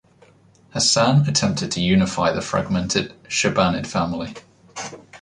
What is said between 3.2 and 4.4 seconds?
Chobanid family.